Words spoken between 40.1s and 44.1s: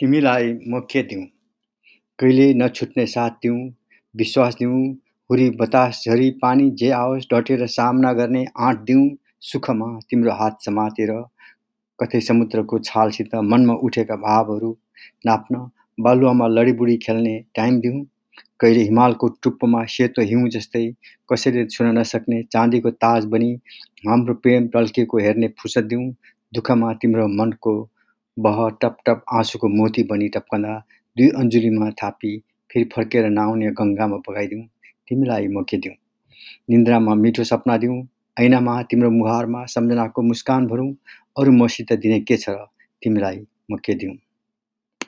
मुस्कान भरौँ। अरू मसित दिने के छ र तिमीलाई म के